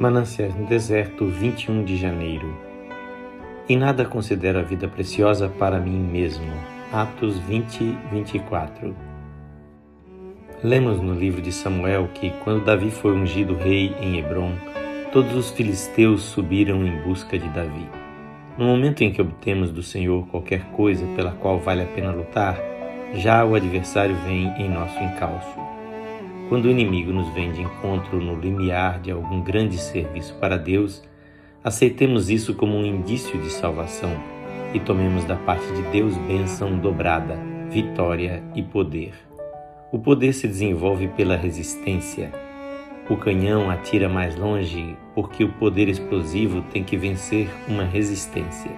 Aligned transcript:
Mananciais 0.00 0.54
no 0.54 0.64
Deserto, 0.64 1.26
21 1.26 1.84
de 1.84 1.94
janeiro. 1.98 2.56
Em 3.68 3.76
nada 3.76 4.02
considero 4.06 4.58
a 4.58 4.62
vida 4.62 4.88
preciosa 4.88 5.46
para 5.46 5.78
mim 5.78 5.98
mesmo. 5.98 6.50
Atos 6.90 7.36
20, 7.40 7.98
24. 8.10 8.96
Lemos 10.64 11.02
no 11.02 11.12
livro 11.12 11.42
de 11.42 11.52
Samuel 11.52 12.08
que, 12.14 12.30
quando 12.42 12.64
Davi 12.64 12.90
foi 12.90 13.12
ungido 13.12 13.54
rei 13.54 13.94
em 14.00 14.18
Hebron, 14.18 14.54
todos 15.12 15.34
os 15.34 15.50
filisteus 15.50 16.22
subiram 16.22 16.82
em 16.86 17.02
busca 17.02 17.38
de 17.38 17.50
Davi. 17.50 17.86
No 18.56 18.64
momento 18.64 19.02
em 19.02 19.12
que 19.12 19.20
obtemos 19.20 19.70
do 19.70 19.82
Senhor 19.82 20.26
qualquer 20.28 20.64
coisa 20.70 21.04
pela 21.14 21.32
qual 21.32 21.58
vale 21.58 21.82
a 21.82 21.86
pena 21.86 22.10
lutar, 22.10 22.58
já 23.12 23.44
o 23.44 23.54
adversário 23.54 24.16
vem 24.24 24.46
em 24.56 24.66
nosso 24.66 24.98
encalço. 24.98 25.60
Quando 26.50 26.64
o 26.64 26.70
inimigo 26.70 27.12
nos 27.12 27.32
vem 27.32 27.52
de 27.52 27.62
encontro 27.62 28.20
no 28.20 28.34
limiar 28.34 28.98
de 28.98 29.12
algum 29.12 29.40
grande 29.40 29.78
serviço 29.78 30.34
para 30.40 30.58
Deus, 30.58 31.00
aceitemos 31.62 32.28
isso 32.28 32.56
como 32.56 32.76
um 32.76 32.84
indício 32.84 33.40
de 33.40 33.50
salvação 33.50 34.10
e 34.74 34.80
tomemos 34.80 35.24
da 35.24 35.36
parte 35.36 35.64
de 35.72 35.82
Deus 35.92 36.16
bênção 36.16 36.76
dobrada, 36.76 37.38
vitória 37.70 38.42
e 38.52 38.64
poder. 38.64 39.12
O 39.92 39.98
poder 40.00 40.32
se 40.32 40.48
desenvolve 40.48 41.06
pela 41.06 41.36
resistência. 41.36 42.32
O 43.08 43.16
canhão 43.16 43.70
atira 43.70 44.08
mais 44.08 44.34
longe 44.34 44.96
porque 45.14 45.44
o 45.44 45.52
poder 45.52 45.88
explosivo 45.88 46.62
tem 46.72 46.82
que 46.82 46.96
vencer 46.96 47.48
uma 47.68 47.84
resistência. 47.84 48.72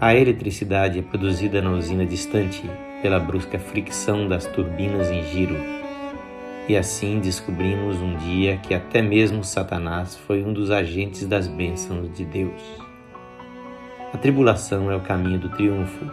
A 0.00 0.14
eletricidade 0.14 1.00
é 1.00 1.02
produzida 1.02 1.60
na 1.60 1.72
usina 1.72 2.06
distante 2.06 2.62
pela 3.02 3.18
brusca 3.18 3.58
fricção 3.58 4.28
das 4.28 4.46
turbinas 4.46 5.10
em 5.10 5.24
giro 5.24 5.56
e 6.68 6.76
assim 6.76 7.20
descobrimos 7.20 8.00
um 8.00 8.16
dia 8.16 8.56
que 8.56 8.74
até 8.74 9.00
mesmo 9.00 9.44
Satanás 9.44 10.16
foi 10.16 10.42
um 10.42 10.52
dos 10.52 10.70
agentes 10.70 11.26
das 11.26 11.46
bênçãos 11.46 12.12
de 12.12 12.24
Deus. 12.24 12.60
A 14.12 14.18
tribulação 14.18 14.90
é 14.90 14.96
o 14.96 15.00
caminho 15.00 15.38
do 15.38 15.48
triunfo. 15.50 16.04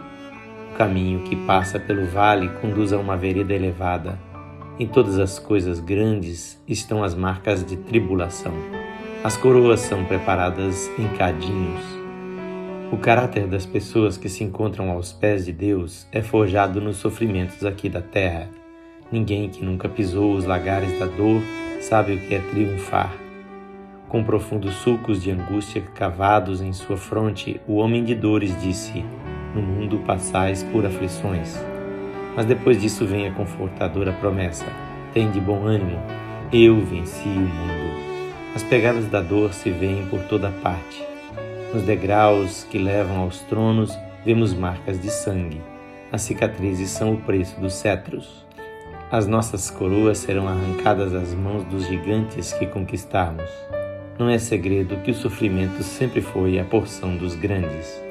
O 0.72 0.76
caminho 0.76 1.20
que 1.24 1.34
passa 1.34 1.80
pelo 1.80 2.06
vale 2.06 2.48
conduz 2.60 2.92
a 2.92 2.98
uma 2.98 3.16
vereda 3.16 3.52
elevada. 3.52 4.18
Em 4.78 4.86
todas 4.86 5.18
as 5.18 5.38
coisas 5.38 5.80
grandes 5.80 6.60
estão 6.68 7.02
as 7.02 7.14
marcas 7.14 7.64
de 7.64 7.76
tribulação. 7.76 8.54
As 9.24 9.36
coroas 9.36 9.80
são 9.80 10.04
preparadas 10.04 10.90
em 10.98 11.08
cadinhos. 11.16 11.82
O 12.92 12.96
caráter 12.96 13.46
das 13.46 13.66
pessoas 13.66 14.16
que 14.16 14.28
se 14.28 14.44
encontram 14.44 14.90
aos 14.90 15.12
pés 15.12 15.46
de 15.46 15.52
Deus 15.52 16.06
é 16.12 16.22
forjado 16.22 16.80
nos 16.80 16.98
sofrimentos 16.98 17.64
aqui 17.64 17.88
da 17.88 18.02
terra 18.02 18.48
Ninguém 19.12 19.48
que 19.48 19.64
nunca 19.64 19.88
pisou 19.88 20.34
os 20.34 20.44
lagares 20.44 20.98
da 20.98 21.06
dor 21.06 21.40
sabe 21.80 22.14
o 22.14 22.18
que 22.18 22.34
é 22.34 22.40
triunfar. 22.50 23.12
Com 24.08 24.22
profundos 24.24 24.74
sulcos 24.76 25.22
de 25.22 25.30
angústia 25.30 25.82
cavados 25.94 26.60
em 26.60 26.72
sua 26.72 26.96
fronte, 26.96 27.60
o 27.66 27.76
homem 27.76 28.04
de 28.04 28.14
dores 28.14 28.58
disse: 28.62 29.04
No 29.54 29.60
mundo 29.60 29.98
passais 30.06 30.62
por 30.62 30.86
aflições. 30.86 31.58
Mas 32.36 32.46
depois 32.46 32.80
disso 32.80 33.04
vem 33.04 33.26
a 33.26 33.32
confortadora 33.32 34.12
promessa: 34.12 34.66
Tem 35.12 35.30
de 35.30 35.40
bom 35.40 35.64
ânimo, 35.64 36.00
eu 36.52 36.80
venci 36.80 37.28
o 37.28 37.40
mundo. 37.40 38.04
As 38.54 38.62
pegadas 38.62 39.06
da 39.06 39.20
dor 39.20 39.52
se 39.52 39.70
veem 39.70 40.06
por 40.06 40.20
toda 40.22 40.50
parte. 40.62 41.04
Nos 41.72 41.82
degraus 41.82 42.64
que 42.70 42.78
levam 42.78 43.18
aos 43.18 43.40
tronos, 43.40 43.98
vemos 44.24 44.54
marcas 44.54 45.00
de 45.00 45.10
sangue. 45.10 45.60
As 46.12 46.22
cicatrizes 46.22 46.90
são 46.90 47.14
o 47.14 47.20
preço 47.20 47.60
dos 47.60 47.74
cetros. 47.74 48.43
As 49.14 49.28
nossas 49.28 49.70
coroas 49.70 50.18
serão 50.18 50.48
arrancadas 50.48 51.12
das 51.12 51.32
mãos 51.32 51.62
dos 51.66 51.86
gigantes 51.86 52.52
que 52.52 52.66
conquistarmos. 52.66 53.48
Não 54.18 54.28
é 54.28 54.38
segredo 54.38 55.00
que 55.04 55.12
o 55.12 55.14
sofrimento 55.14 55.84
sempre 55.84 56.20
foi 56.20 56.58
a 56.58 56.64
porção 56.64 57.16
dos 57.16 57.36
grandes. 57.36 58.02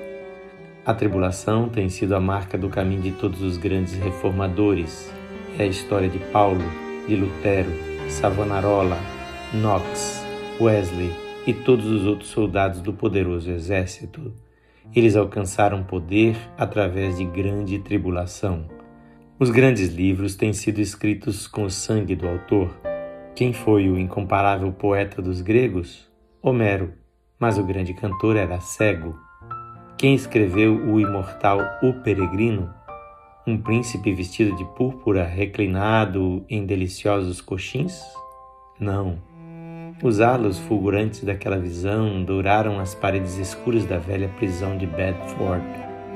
A 0.86 0.94
tribulação 0.94 1.68
tem 1.68 1.90
sido 1.90 2.16
a 2.16 2.22
marca 2.22 2.58
do 2.58 2.70
caminho 2.70 3.02
de 3.02 3.12
todos 3.12 3.42
os 3.42 3.58
grandes 3.58 3.96
reformadores. 3.96 5.12
É 5.60 5.64
a 5.64 5.68
história 5.68 6.08
de 6.08 6.20
Paulo, 6.20 6.64
de 7.06 7.18
Lutero, 7.18 7.74
Savonarola, 8.08 8.98
Knox, 9.54 10.26
Wesley 10.62 11.12
e 11.46 11.54
todos 11.54 11.86
os 11.86 12.08
outros 12.08 12.30
soldados 12.30 12.80
do 12.80 12.94
poderoso 12.94 13.52
exército. 13.52 14.32
Eles 14.96 15.18
alcançaram 15.18 15.84
poder 15.84 16.38
através 16.58 17.18
de 17.18 17.26
grande 17.26 17.78
tribulação. 17.80 18.83
Os 19.40 19.50
grandes 19.50 19.90
livros 19.90 20.36
têm 20.36 20.54
sido 20.54 20.80
escritos 20.80 21.48
com 21.48 21.64
o 21.64 21.70
sangue 21.70 22.16
do 22.16 22.28
autor. 22.28 22.70
Quem 23.36 23.52
foi 23.52 23.90
o 23.90 23.98
incomparável 23.98 24.72
poeta 24.72 25.24
dos 25.24 25.42
gregos? 25.42 26.08
Homero, 26.40 26.94
mas 27.40 27.58
o 27.58 27.64
grande 27.64 27.96
cantor 27.96 28.36
era 28.36 28.60
cego. 28.60 29.18
Quem 29.98 30.14
escreveu 30.14 30.76
o 30.76 31.00
imortal 31.00 31.60
O 31.82 31.94
Peregrino? 32.04 32.72
Um 33.46 33.58
príncipe 33.58 34.14
vestido 34.14 34.56
de 34.56 34.64
púrpura 34.76 35.26
reclinado 35.26 36.46
em 36.48 36.64
deliciosos 36.64 37.42
coxins? 37.42 38.04
Não. 38.80 39.18
Os 40.04 40.22
halos 40.22 40.60
fulgurantes 40.60 41.24
daquela 41.24 41.58
visão 41.58 42.24
douraram 42.24 42.80
as 42.80 42.94
paredes 42.94 43.38
escuras 43.38 43.84
da 43.84 43.98
velha 43.98 44.30
prisão 44.38 44.78
de 44.78 44.86
Bedford, 44.86 45.66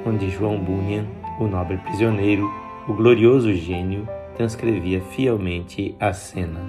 onde 0.05 0.29
João 0.29 0.59
Bunyan, 0.59 1.07
o 1.39 1.47
nobre 1.47 1.77
prisioneiro, 1.77 2.47
o 2.87 2.93
glorioso 2.93 3.53
gênio 3.53 4.07
transcrevia 4.37 5.01
fielmente 5.01 5.93
a 5.99 6.13
cena. 6.13 6.61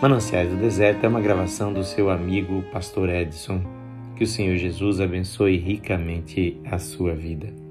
Mananciais 0.00 0.48
do 0.48 0.56
Deserto 0.56 1.04
é 1.04 1.08
uma 1.08 1.20
gravação 1.20 1.70
do 1.70 1.84
seu 1.84 2.08
amigo 2.08 2.64
Pastor 2.72 3.10
Edson. 3.10 3.60
Que 4.16 4.24
o 4.24 4.26
Senhor 4.26 4.56
Jesus 4.56 5.00
abençoe 5.00 5.58
ricamente 5.58 6.58
a 6.64 6.78
sua 6.78 7.14
vida. 7.14 7.69